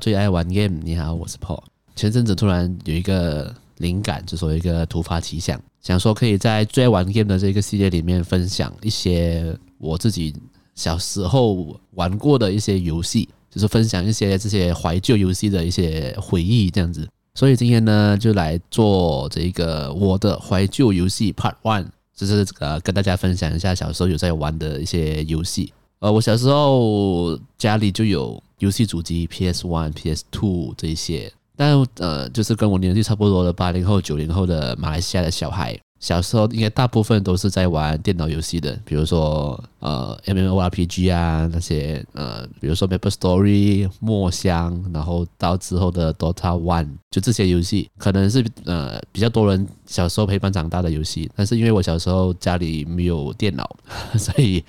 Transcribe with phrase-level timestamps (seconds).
[0.00, 0.80] 最爱玩 game。
[0.82, 1.62] 你好，我是 Paul。
[1.94, 10.34] 前阵子突然有一个灵感，就说一个突发奇想，想说可以在最爱玩 game 的这个系列里面分享一些我自己
[10.74, 17.06] 小时候玩过的一些游戏，就是分享一些这些怀旧游戏的一些回忆这样子。
[17.34, 25.74] 所以今天呢，就来做这个我的怀旧游戏 Part One，就是呃跟大家分享一下小时候有在玩的一些游戏。
[25.98, 53.74] 呃，我小时候家里就有游戏主机，PS One、PS Two 这一些，但呃，就是跟我年纪差不多的八零后、九零后的马来西亚的小孩，小时候应该大部分都是在玩电脑游戏的，比如说呃 MMORPG 啊那些，呃，比如说 Maple Story、墨香，然后到之后的 Dota One，就这些游戏，可能是呃比较多人小时候陪伴长大的游戏，但是因为我小时候家里没有电脑，
[54.18, 54.62] 所以。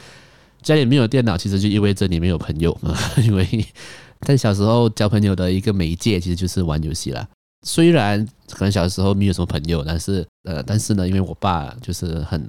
[0.62, 2.96] 家里没有电脑，其实就意味着你没有朋友啊。
[3.24, 3.66] 因为
[4.22, 7.28] 在小时候交朋友的一个媒介，其实就是玩游戏啦。
[7.64, 12.42] 虽然可能小时候没有什么朋友，但是呃，但是呢，因为我爸就是很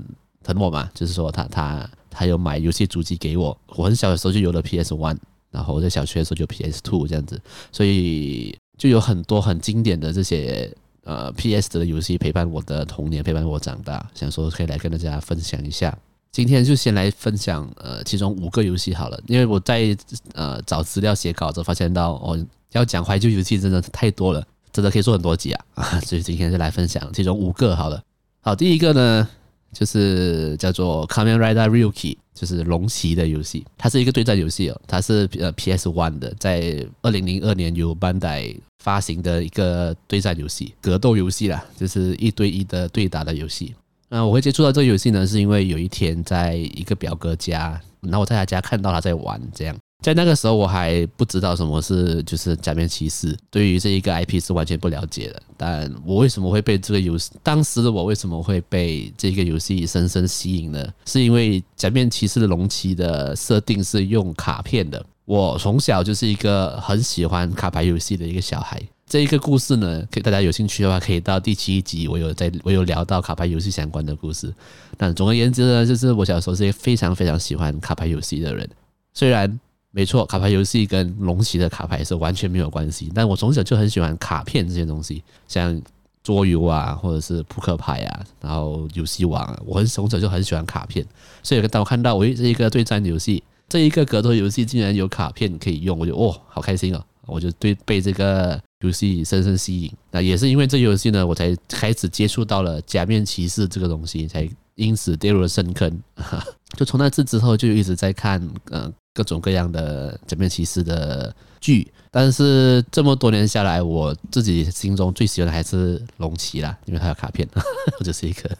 [0.42, 3.56] 疼我嘛，就是说他他他有买游戏主机给我。
[3.76, 5.18] 我很小的时候就有了 PS One，
[5.50, 10.70] 然后我在小学的时候就 PS Two 这样子，所以就有很多很经典的这些
[11.04, 14.10] 呃 PS 的游戏陪伴我的童年，陪伴我长大。
[14.14, 15.96] 想说可以来跟大家分享一下。
[16.32, 19.94] 今天就先来分享呃，其中五个游戏好了，因为我在
[20.34, 28.02] 呃找资料写稿子，发现到哦，要讲怀旧游戏真的太多了，真 的可以做很多集啊，啊， 所以今天就来分享其中五个好了。
[28.40, 29.28] 好，第一个呢
[29.74, 38.50] 就是叫做 Kamen Rider Ryuki，就是龙骑的游戏，它是一个对战游戏哦，它是呃 PS One 的，在二零零二年由班代
[38.82, 43.74] 发行的一个对战游戏，格斗游戏啦，就是一对一的对打的游戏。
[44.14, 55.42] 那我会接触到这个游戏呢，是因为有一天在一个表哥家，然后我在他家看到他在玩，这样在那个时候我还不知道什么是就是假面骑士，对于这一个 IP 是完全不了解的。
[55.56, 60.86] 但我为什么会被这个游戏，当时的我为什么会被这个游戏深深吸引呢？
[61.06, 68.78] 是因为假面骑士的龙骑的设定是用卡片的，我从小就是一个很喜欢卡牌游戏的一个小孩。
[69.12, 74.50] 这一个故事呢，可以大家有兴趣的话，可以到第七集，我有在，我有聊到卡牌游戏相关的故事。
[74.96, 78.66] 但总而言之呢，就是我小时候是一个非常非常喜欢卡牌游戏的人。
[79.12, 85.78] 虽然没错，卡牌游戏跟龙骑的卡牌是完全没有关系，但我从小就很喜欢卡片这些东西，像
[86.22, 91.04] 桌游啊，或者是扑克牌啊，然后游戏王，我很从小就很喜欢卡片。
[91.42, 97.04] 所以当我看到我这一个对战游戏，这一个格斗游戏竟然有卡片可以用，我就哦，好开心哦！
[97.26, 98.58] 我就对被这个。
[98.82, 106.02] 游戏深深吸引，那也是因为这游戏呢，我才开始接触到了假面骑士这个东西，才因此跌入了深坑。
[106.76, 108.40] 就从那次之后，就一直在看
[108.70, 111.86] 呃各种各样的假面骑士的剧。
[112.10, 117.48] 但是这么多年下来，我自己心中最喜欢的还是龙骑啦，因为它有卡片。
[117.98, 118.50] 我就是一个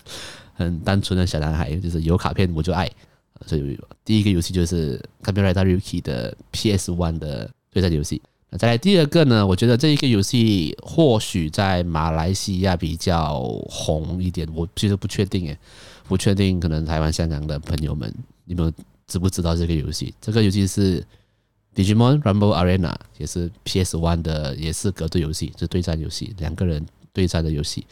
[0.55, 2.91] 很单纯的小男孩，就是有卡片我就爱。
[3.45, 8.23] 所以第一个游戏就是《Kamen Rider Ryuki》的 PS One 的对战游戏。
[8.59, 15.59] 再来第二个呢，我觉得这一个游戏或许在马来西亚比较红一点，我其实不确定诶，
[16.07, 18.13] 不确定可能台湾、香港的朋友们，
[18.45, 18.73] 你们
[19.07, 20.13] 知不知道这个游戏？
[20.21, 21.03] 这个游戏是
[21.75, 26.85] Digimon Rumble Arena，也是 PS One 的，也是格斗游戏，是对战游戏，两个人
[27.15, 27.87] 对战的游戏，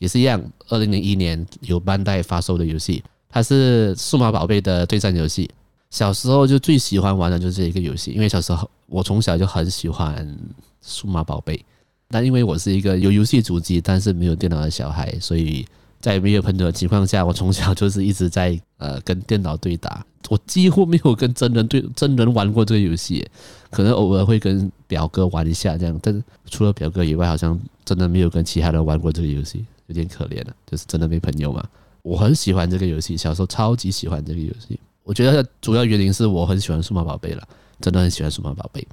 [0.00, 5.48] 也是一样，二零零一年由班代发售的游戏，它是数码宝贝的对战游戏。
[5.94, 10.36] 小时候就最喜欢玩的就是这一个游戏，因为小时候我从小就很喜欢
[10.82, 11.64] 数码宝贝，
[12.08, 15.64] 但因为我是一个有游戏主机但是没有电脑的小孩，所以
[16.00, 23.24] 在没有朋友的情况下，我从小就是一直在呃跟电脑对打，我几乎没有跟真人对真人玩过这个游戏，
[23.70, 26.20] 可能偶尔会跟表哥玩一下这样，但是
[26.50, 31.64] 除了表哥以外，好像真的没有跟其他人玩过这个游戏，有点可怜了，就是真的没朋友嘛。
[32.02, 34.76] 我很喜欢这个游戏，小时候超级喜欢这个游戏。
[35.04, 37.46] 我觉得主要原因是我很喜欢数码宝贝了，
[37.80, 38.86] 真的很喜欢数码宝贝。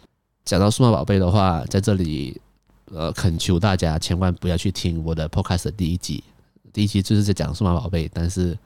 [0.43, 2.39] 讲到数码宝贝的话，在这里
[2.91, 6.23] 呃恳求大家千万不要去听我的 podcast 第一集，
[6.73, 8.57] 第一集就是在讲数码宝贝，但是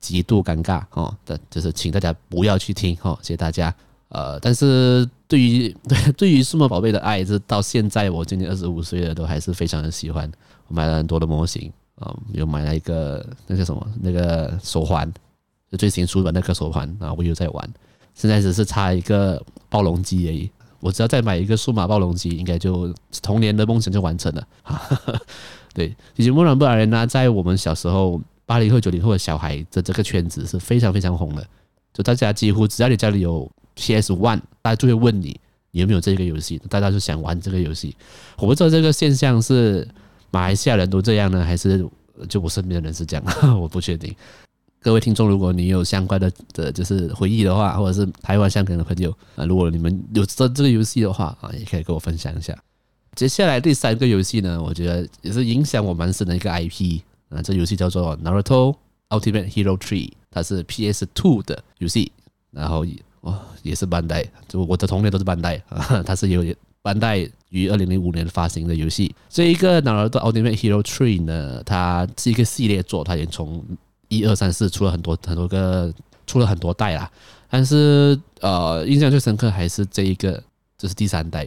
[0.00, 3.72] 极度尴尬哦，的就是请大家不要去听哦，谢谢大家。
[4.08, 10.28] 呃，但是对于 对对于数码宝贝的爱，是到现在我今年二十五岁了，都还是非常的喜欢。
[10.66, 15.12] 我买了很多的模型啊，又买了一个那个什么那个手环。
[15.70, 17.70] 就最新出的那个手环啊，我有在玩。
[18.14, 20.50] 现在只是差一个暴龙机而已。
[20.80, 24.46] 我只要再买一个数码暴龙机，应该就童年的梦想就完成了。
[25.74, 31.44] 对，其实《Digimon Rumble Arena》在我们小时候八零后、九零后的小孩的这个圈子是非常非常红的。
[31.92, 35.40] 就大家几乎只要你家里有 PS One，大家就会问你
[35.72, 36.60] 你有没有这个游戏？
[36.68, 37.96] 大家就想玩这个游戏。
[38.36, 39.86] 我不知道这个现象是
[40.30, 41.84] 马来西亚人都这样呢，还是
[42.28, 43.24] 就我身边的人是这样？
[43.60, 44.14] 我不确定。
[44.80, 52.56] 各位听众，如果你有相关的的，就是回忆的话，或者是台湾、香港的朋友啊，如果你们有这这个游戏的话啊，也可以跟我分享一下。
[53.16, 58.76] 接下来第三个游戏呢，我觉得也是影响我蛮深的一个 IP 啊，这游戏叫做《Naruto
[59.08, 62.12] Ultimate Hero Tree》，它是 PS Two 的游戏，
[62.52, 62.86] 然后
[63.22, 66.44] 哇也是班代，就我的童年都是班代啊，它是有
[66.82, 69.12] 班代于二零零五年发行的游戏。
[69.28, 73.64] 这一个《Naruto Ultimate Hero Tree》呢，它是一个系列作，它也从
[74.08, 75.92] 一二三四出了很多很多个，
[76.26, 77.10] 出了很多代啦。
[77.50, 80.42] 但是呃，印象最深刻还是这一个，
[80.76, 81.46] 这是第三代。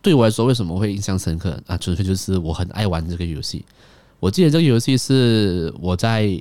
[0.00, 1.76] 对我来说，为什么会印象深刻啊？
[1.76, 3.64] 纯粹就是我很爱玩这个游戏。
[4.18, 6.40] 我记得这个游戏是我在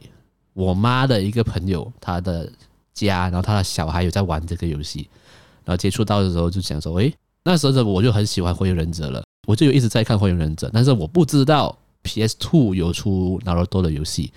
[0.54, 2.50] 我妈的一个朋友他的
[2.94, 5.10] 家，然后他的小孩有在玩这个游戏，
[5.66, 7.14] 然后接触到的时候就想说，诶，
[7.44, 14.32] 那时候的我就很喜欢火影忍者了，我就有一直在看火影忍者，但是我不知道 PS Two 有出 Naruto 的游戏。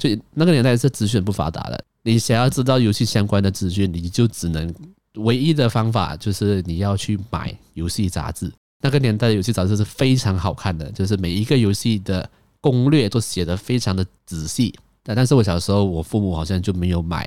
[0.00, 4.74] 所以那个年代是资讯不发达的，你想要知道游戏相关的资讯，你就只能
[5.16, 8.50] 唯一的方法就是你要去买游戏杂志。
[8.82, 12.28] 那个年代的游戏杂志是非常好看的，就是每一个游戏的
[12.62, 14.74] 攻略都写得非常的仔细。
[15.02, 17.26] 但但是我小时候，我父母好像就没有买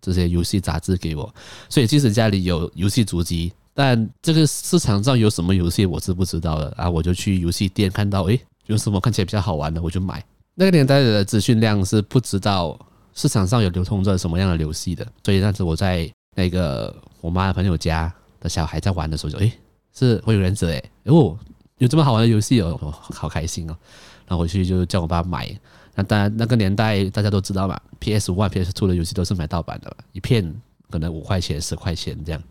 [0.00, 1.34] 这些游戏杂志给我，
[1.68, 6.88] 所以即使家里有游戏主机，但这个市场上有什么游戏我是不知道的啊。
[6.88, 10.24] 我就去游戏店看到，诶，有什么看起来比较好玩的，我就买。
[10.54, 12.78] 那个年代的资讯量是不知道
[13.12, 19.52] 市场上有流通着什么样的游戏的，所以当时我在那个我妈的朋友家的小孩在玩的时候就，就诶
[19.92, 21.36] 是火影忍者诶哦，
[21.78, 22.76] 有这么好玩的游戏哦，
[23.10, 23.76] 好开心哦，
[24.26, 25.48] 然后回去就叫我爸买。
[25.96, 30.52] 那当然那个年代大家都知道嘛，PS One、PS Two 的游戏都是买盗版的，一片
[30.90, 32.42] 可能五块钱、十块钱这样，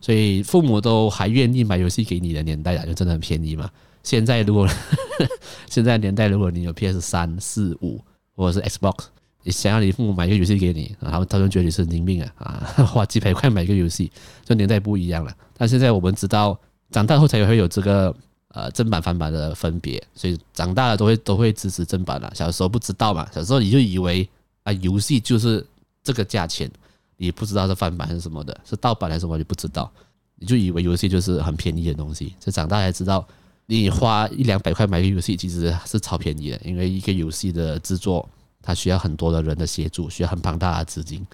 [0.00, 3.68] 所以父母都还愿意买游戏给你的年代啊，就真的很便宜嘛。
[4.04, 4.68] 现在如果
[5.68, 8.00] 现在年代，如果你有 PS 三、四、五
[8.36, 9.06] 或者是 Xbox，
[9.42, 12.46] 你想要你父母买一个游戏给你，然后他们觉得你神经病啊啊，
[12.86, 14.12] 花几百块买一个游戏，
[14.44, 15.34] 这年代不一样了。
[15.56, 16.56] 但现在我们知道，
[16.90, 18.14] 长大后才会有这个
[18.48, 22.30] 呃正版翻版的分别，所以长大了都会都会支持正版了。
[22.34, 24.28] 小时候不知道嘛，小时候你就以为
[24.62, 25.66] 啊游戏就是
[26.02, 26.70] 这个价钱，
[27.16, 29.90] 你不知道是翻版还是什么的，是盗版还是什么，你不知道，
[30.36, 33.26] 你就以为游戏就是很便宜的东西，就长大才知道。
[33.66, 38.28] 你花一两百块买个游戏，其实是超便宜的，因为一个游戏的制作，
[38.60, 41.26] 它需要很多的人的协助，需要很庞大的资金，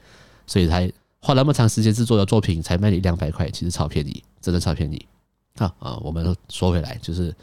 [0.46, 0.90] 所以才
[1.20, 5.06] 花那么长时间制作的作品才卖你两百块，其实超便宜，真的超便宜。
[5.58, 7.34] 啊啊，我们说回来，就是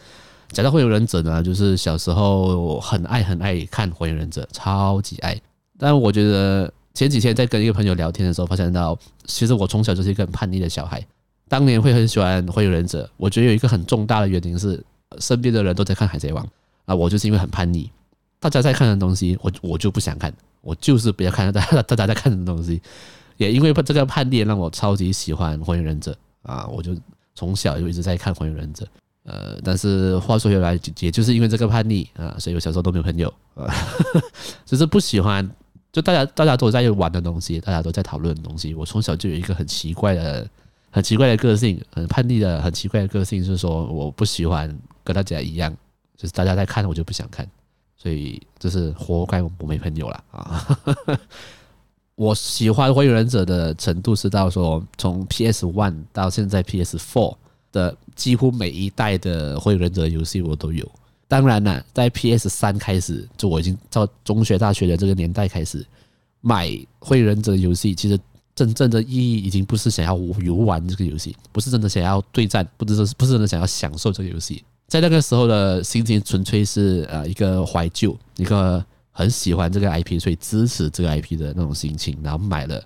[0.52, 5.40] 讲到火影忍者呢，就是小时候很爱很爱看火影忍者，超级爱。
[5.78, 11.06] 但我觉得前几天在跟一个朋友聊天的时候，发现到其实我从小就是一个很叛逆的小孩。
[11.50, 14.84] 当年会很喜欢《火影忍者》，我觉得有一个很重大的原因是，
[15.20, 16.44] 身边的人都在看《海贼王》，
[16.86, 17.90] 啊，我就是因为很叛逆，
[18.40, 22.82] 大家在看的东西，我我就不想看，我就是不要看大家 大家在看的东西，
[23.38, 26.12] 也因为这个叛逆让我超级喜欢《火影忍者》
[26.52, 26.96] 啊，我就
[27.34, 28.84] 从小就一直在看《火影忍者》，
[29.24, 33.74] 呃，但是话说回来，也就是因为这个叛逆啊，所以我小时候都没有朋友啊，
[34.66, 35.50] 就是不喜欢，
[35.94, 40.46] 就大家大家都在玩的东西，大家都在讨论的东西，我从小就有一个很奇怪的。
[40.98, 44.68] 很奇怪的个性，很叛逆的，很奇怪的个性，就是说我不喜欢
[45.04, 45.72] 跟大家一样，
[46.16, 47.48] 就是大家在看，我就不想看，
[47.96, 50.80] 所以就是活该我没朋友了啊！
[52.18, 57.38] 我喜欢火影忍者的程度是到说，从 PS One 到现在 PS Four
[57.72, 60.84] 的几乎每一代的火影忍者游戏我都有。
[61.28, 65.86] 当然了，在 PS 三开始，就我已经到中学、大学的这个年代开始
[66.42, 68.20] 买火影忍者游戏，其实。
[68.58, 74.64] 真正的意义已经不是想要游玩这个游戏，不是真的想要对战，不是不是真的想要享受这个游戏。
[74.88, 82.84] 在那个时候的心情纯粹是呃一个怀旧，一个很喜欢这个 IP，所以支持这个 IP 的那种心情，然后买了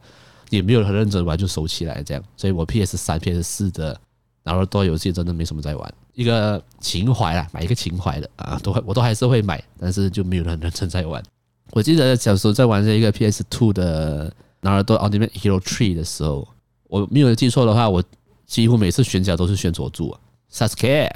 [0.49, 2.21] 也没有很认真玩就收起来这样。
[2.35, 3.97] 所以我 PS 三、PS 四的
[4.43, 11.23] 然后多游戏真的没什么在玩，一个情怀啦，买一个情怀的啊，都会我都还是会买，但是就没有很认真在玩。
[11.71, 14.33] 我记得小时候在玩这一个 PS Two 的。
[14.61, 16.47] 然后到 Ultimate Hero 3的时候，
[16.87, 18.03] 我没有记错的话，我
[18.45, 20.19] 几乎每次选角都是选佐助啊
[20.51, 21.09] ，Sasuke。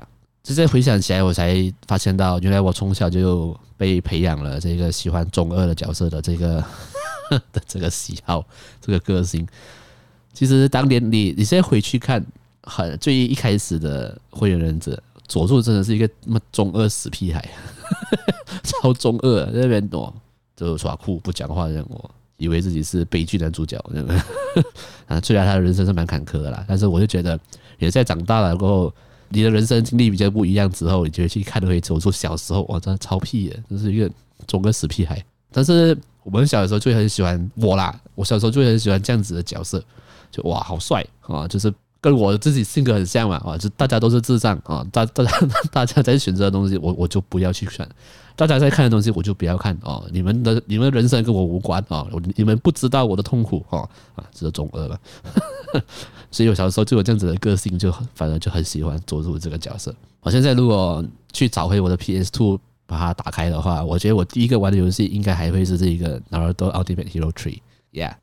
[0.44, 1.56] 现在回想起来，我才
[1.88, 6.64] 发现到，原来我从小就被培养了这个喜欢中二的角色的这个
[7.52, 8.46] 的这个喜好，
[8.80, 9.48] 这个个性。
[10.34, 12.24] 其实当年你你现在回去看，
[12.62, 17.44] 很最一开始的火影忍者，佐助真的是一个那么中二死屁孩，
[18.64, 20.14] 超中二，在那边躲，
[20.56, 22.10] 就耍酷不讲话这样哦。
[22.38, 23.78] 以为自己是悲剧男主角，
[25.08, 27.40] 啊，虽然他的人生是蛮坎坷的啦，但是我就觉得，
[27.80, 28.94] 也在长大了过后，
[29.30, 34.10] 你的人生经历比较不一样之后，你就会去看回走出小时候，哇，真的超屁的，就是一个
[34.48, 35.24] 中个死屁孩。
[35.52, 39.84] 但是我们小的时候就很喜欢我啦，我小时候就很喜欢这样子的角色，
[40.32, 41.74] 就哇，好帅啊，就是。
[42.06, 45.32] 跟我自己性格很像嘛，啊，就大家都是智障啊，大大家
[45.74, 47.84] 大家在选择的东西，我我就不要去选；
[48.36, 50.08] 大家在看的东西，我就不要看哦。
[50.12, 55.00] 你们的你们人生跟我无关啊，你们不知道我的痛苦哦，啊，这是中二了。
[56.30, 59.92] 所以我小时候就有这样子的个性，就反而就很喜欢做出这个角色。
[60.22, 67.60] 我现在如果去找回我的 PS Two，把它打开的话，我觉得我第一个玩的游戏应该还会是这一个《Naruto Ultimate Hero Tree》
[67.94, 68.14] ，Yeah，。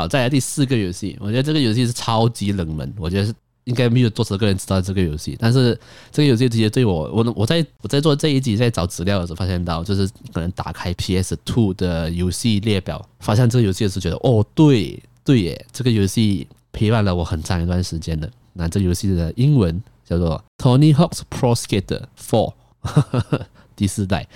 [0.00, 5.36] 好，再来第四个游戏，我觉得这个游戏是超级冷门，我觉得是应该没有多少个人知道这个游戏。
[5.38, 5.78] 但是
[6.10, 18.30] 这个游戏直接对我，我我在我在做这一集在找资料的时候，发现到就是可能打开 PS Two 的游戏列表，发现这个游戏是觉得哦，对对耶，这个游戏陪伴了我很长一段时间的。
[18.54, 19.78] 那这游戏的英文
[20.08, 22.54] 叫做 Tony Hawk's Pro Skater 4，
[23.76, 24.26] 第四代，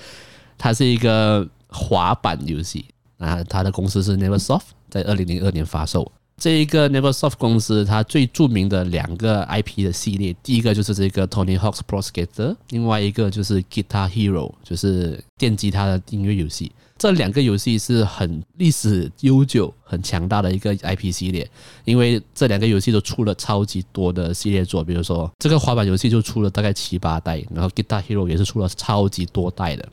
[0.59, 2.85] 它是一个滑板游戏。
[3.17, 4.65] 啊，它的公司是 Neversoft，
[4.95, 6.11] 在二零零二年发售。
[6.37, 16.71] 这一个 Neversoft 公司，它最著名的两个 IP 的系列，第一个就是这个 Tony Hawk's Pro Skater，另外一个就是 Guitar Hero，就是电吉他的音乐游戏。
[16.97, 21.49] 这两个游戏是很历史悠久、很强大的一个 IP 系列，
[21.85, 29.89] 因为这两个游戏都出了超级多的系列作，比如说这个滑板游戏就出了大概七八代，然后 Guitar Hero 也是出了超级多代的。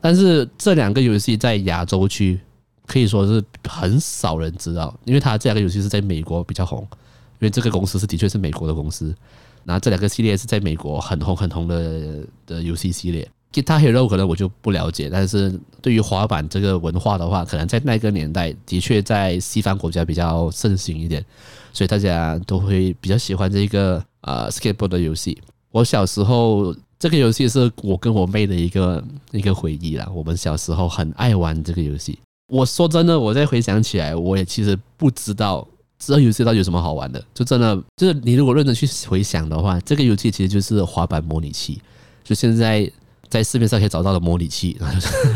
[0.00, 2.40] 但是这两个游戏在亚洲区
[2.90, 9.14] 可以说是很少人知道，因为它这两个游戏是在美国比较红，因为这个公司是的确是美国的公司。
[9.62, 13.28] 那这两个系列是在美国很红很红的的游戏系列。
[13.52, 21.24] Guitar Hero 可能我就不了解，但是对于滑板这个文化的话，可能在那个年代的确在西方国家比较盛行一点，
[21.72, 25.40] 所以大家都会比较喜欢这个呃 skateboard 的游戏。
[25.70, 26.74] 我小时候。
[27.00, 30.06] 这个游戏是我跟我妹的一个一个回忆啦。
[30.14, 32.18] 我们小时候很爱玩这个游戏。
[32.50, 35.66] 我说真的，我再回想起来，我也其实不知道
[35.98, 37.22] 这个游戏到底有什么好玩的。
[37.32, 41.80] 就真的就是你如果认真去回想的话，这个游戏其实就是滑板模拟器。
[42.24, 42.90] 就现在
[43.28, 44.76] 在市面上可以找到的模拟器，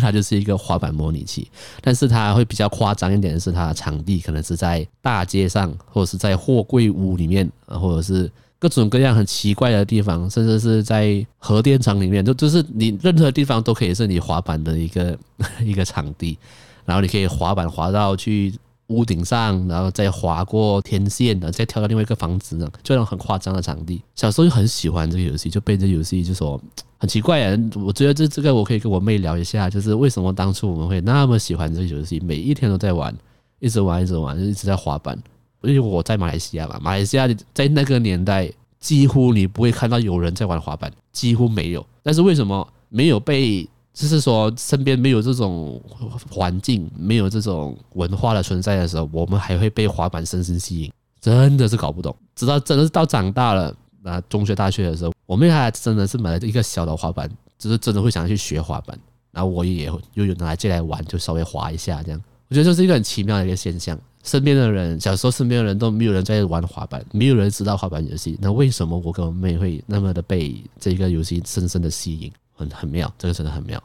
[0.00, 1.49] 它就是一个滑板模拟器。
[1.80, 8.30] 但是它会比较夸张一点的是，它的场地可能是在大街上，或者是在货柜屋里面，或者是。
[8.56, 15.18] 各种各样很奇怪的地方，甚至是在核电厂里面，就就是你任何地方都可以是你滑板的一个
[15.62, 16.38] 一个场地，
[16.85, 18.55] 然后你可以滑板滑到去
[18.88, 24.03] 屋顶上，然后再滑过天线，然后再跳到另外一个房子呢，就那种很夸张的场地。
[24.14, 26.61] 小时候就很喜欢这个游戏，就被这游戏就说
[26.99, 27.59] 很奇怪啊。
[27.76, 33.17] 我觉得这这个我可以跟我妹聊一下，就是为什么当初我们会那么喜欢这个游戏，每一天都在玩，
[33.59, 35.19] 一直玩一直玩，一直在滑板。
[35.62, 41.85] 因为我在马来西亚嘛，马来西亚在那个年代几乎你不会看到有人在玩滑板，几乎没有。
[42.03, 43.67] 但是为什么没有被？
[43.94, 45.80] 就是说身边没有这种
[46.28, 50.92] 环境，没有这种文化的存在的时候，我们还会被滑板深深吸引？
[51.20, 52.14] 真的是搞不懂。
[52.34, 58.98] 直到真的是到长大了，啊，中学大学的时候，我们还真的是买了一个小的滑板，就是真的会想要去学滑板。
[59.30, 62.20] 然后我也又有拿来借来玩，就稍微滑一下这样。
[62.48, 63.98] 我觉得这是一个很奇妙的一个现象。
[64.22, 68.38] 身边的人，小时候身边的人都没有人在玩滑板，没有人知道滑板游戏。
[68.40, 72.32] 那为什么我跟我妹会那么的被这个游戏深深的吸引？
[72.54, 73.82] 很很妙，这个真的很妙。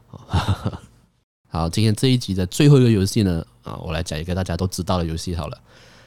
[1.50, 5.62] 好，今天这一集的最后一个游戏呢，啊，我来讲一个大家都知道的游戏好了，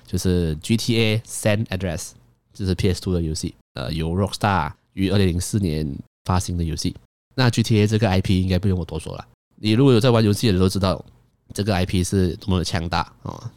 [0.07, 2.11] 就是 GTA San Andreas，
[2.55, 6.95] 这是 PS2 的游戏，呃，由 Rockstar 于二零零四年发行的游戏。
[7.35, 9.27] 那 GTA 这个 IP 应该不用我多说了，
[9.57, 11.05] 你如果有在玩游戏的人都知道
[11.53, 13.51] 这个 IP 是多么的强大啊。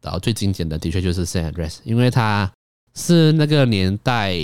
[0.00, 2.50] 然后最经典的的确就是 San Andreas，因为它
[2.94, 4.36] 是那个年代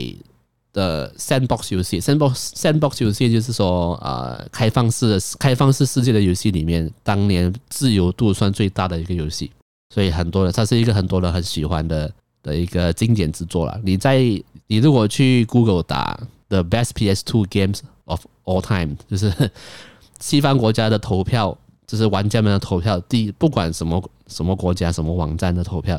[0.73, 2.01] 的 Sandbox 游戏。
[2.01, 9.51] Sandbox Sandbox 游戏就是说，呃，开放式的开放式世界的游戏里面，当年自由度算最大的一个游戏，
[9.95, 13.81] 所以很多人它是一个很多人很喜欢的的一个经典之作了。
[13.85, 14.21] 你在
[14.67, 19.51] 你如果去 Google 打 The Best PS2 Games of All Time，就是
[20.21, 21.57] 西方国家的投票。
[21.87, 25.99] 就是玩家们的投票，第不管什么什么国家、什么网站的投票，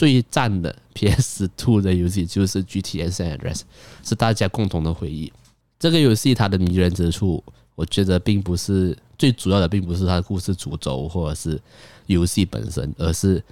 [0.00, 3.66] 最赞的 PS Two 的游戏就是 G T S and R S，
[4.02, 5.30] 是大家共同的回忆。
[5.78, 11.60] 这个游戏它的迷人之处，我觉得并不是最主要的，并不是它的故事主轴或者是
[12.06, 13.44] 游戏本身，而是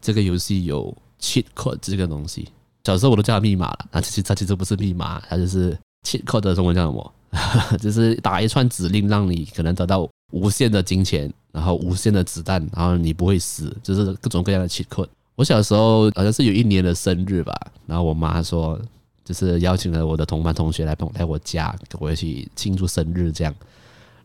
[0.00, 2.48] 这个游戏有 cheat code 这个东西。
[2.84, 5.78] 小时候我都叫它密码了，那其实它其实不是密码，它就是
[6.08, 7.14] cheat code 的中文叫什么？
[7.78, 10.08] 就是打一串指令，让你可能得到。
[10.32, 15.08] 无限的金钱，然后无限的子弹，然后你不会死，就是各种各样的 cheat code。
[15.40, 18.78] 我小时候好像是有一年的生日吧，然后我妈说，
[19.24, 23.54] 就是邀请了我的同班同学来帮我来我家跟我一起庆祝生日这样。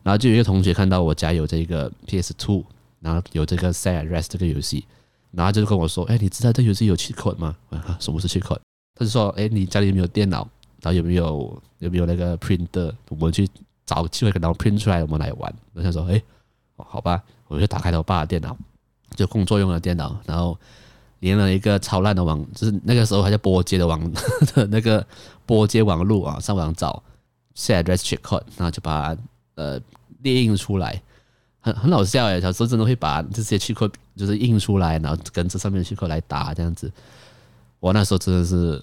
[0.02, 2.62] 然后就有一个同学看到我家有这个 PS Two，
[3.00, 4.84] 然后有这个 Set Rest 这个游戏，
[5.30, 8.60] 然后就跟我说：“哎，你知道这游戏有 cheat code 吗？”啊，什么是 cheat code？
[8.94, 10.46] 他就说：“哎，你家里有没有电脑？
[10.82, 12.92] 然后有没有有没有那个 printer？
[13.08, 13.48] 我们去
[13.86, 16.22] 找机会然后 print 出来，我们来玩。”我想说：“哎，
[16.76, 18.54] 好吧。”我就打开了我爸的电脑，
[19.16, 20.58] 就工作用的电脑，然后
[21.26, 24.00] 连了一个超烂的网，就是那个时候还叫拨接的网
[24.54, 25.04] 的那个
[25.44, 27.02] 拨接网路啊，上网找
[27.56, 29.20] Set Rest cheat code，然后就把它
[29.56, 29.80] 呃。
[30.22, 31.00] 列印出来，
[31.60, 32.40] 很很好笑哎！
[32.40, 36.90] 小时候真的会把这些 cheat code 就是印出来，然后跟这上面的 cheat code 来打这样子。
[37.78, 38.82] 我那时候真的是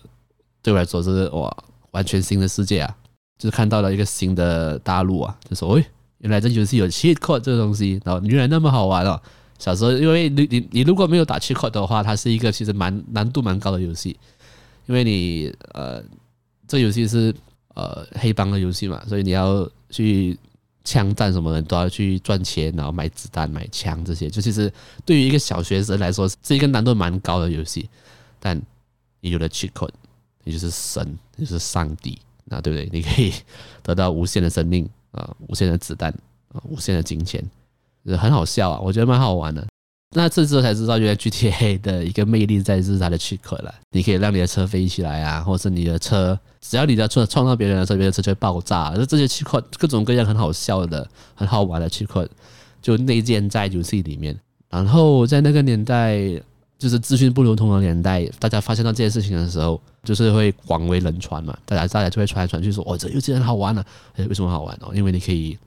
[0.61, 1.53] 对我来说是哇，
[1.91, 2.95] 完全新的世界啊！
[3.37, 5.85] 就是看到了一个新的大陆啊，就说哎，
[6.19, 9.19] 原来这游戏有 cheat code 这个东西，然后原来那么好玩哦！
[9.63, 14.17] 小时候因为你你你如果没有打气块的话，它是一个其实蛮难度蛮高的游戏，
[14.87, 16.03] 因为你呃
[16.67, 17.33] 这游戏是
[17.75, 20.37] 呃黑帮的游戏嘛，所以你要去。
[20.85, 24.69] 枪战什么的都要去赚钱，然后买子弹、买枪这些，就其实
[25.05, 27.89] 对于一个小学生来说是一个难度蛮高的游戏。
[28.37, 28.61] 但
[29.21, 29.93] 你有了 cheat code，
[30.43, 32.89] 你就是神，你就是上帝，那对不对？
[32.91, 33.31] 你可以
[33.81, 36.11] 得到无限的生命啊，无限的子弹
[36.51, 37.41] 啊，无限的金钱，
[38.17, 39.65] 很好笑啊，我觉得蛮好玩的。
[40.15, 43.73] 那这时候才知道，原来 GTA 的一个魅力在是它的趣克了。
[43.89, 48.95] 你可以让你的车飞起来啊，或者是你的车，只要你的车撞到别人的车，别人的车就会爆炸。
[48.95, 52.29] 就这些趣克各种各样很好笑的、很好玩的趣克
[52.79, 54.37] 就内建在游戏里面。
[54.69, 56.19] 然后在那个年代，
[56.77, 61.57] 就是资讯不流通的年代，大家发现到这件事情的时候，就是会广为人传嘛。
[61.65, 63.85] 大家大家就会传来传去说：“哦，这游戏很好玩呢、啊。”
[64.21, 64.91] 哎，为什么好玩哦？
[64.93, 65.57] 因为你可以。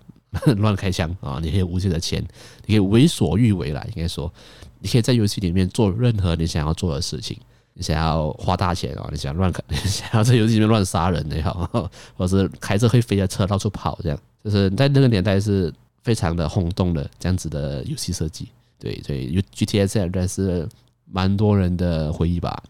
[0.59, 1.38] 乱开枪啊！
[1.42, 2.22] 你可以无限的钱，
[2.66, 3.85] 你可以为所欲为啦。
[3.94, 4.33] 应该说，
[4.81, 7.37] 你可以在游戏里面做任何你想要做的事情。
[7.79, 9.07] 你想要花大钱啊？
[9.12, 11.68] 你想乱开， 你想要在游戏里面乱杀人也好，
[12.16, 15.72] 或者是开着会飞的车到处跑，这样就是在那个年代是
[16.03, 18.49] 非常的轰动的这样子的游戏设计。
[18.79, 20.66] 对对，GTA 现在是
[21.11, 22.62] 蛮多人的回忆吧。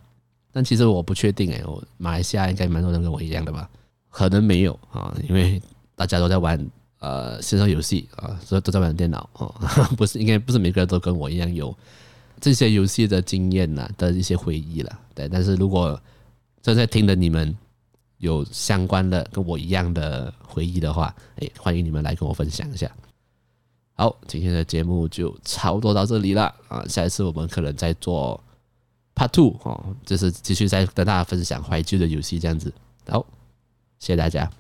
[0.53, 3.69] 但其实我不确定哎，我马来西亚应该蛮多人跟我一样的吧？
[4.11, 5.61] 可能没有啊，因为
[5.95, 6.59] 大家都在玩。
[6.99, 9.55] 呃，线上游戏啊，所以都在玩电脑哦，
[9.97, 11.77] 不是，应该不是每个人都跟我一样有
[12.41, 15.29] 这些游戏的经验呐的一些回忆了，对。
[15.29, 16.01] 但是如果
[16.63, 17.57] 正在听的你们
[18.19, 22.91] 有相关的跟我一样的回忆的话，哎，欢迎你们来跟我分享一下。
[23.93, 28.43] 好，今天的节目就差不多到这里了啊，下一次我们可能再做
[29.15, 32.73] Part Two 哦，就是继续再跟大家分享怀旧的游戏这样子。
[33.07, 33.25] 好，
[33.99, 34.51] 谢谢大家。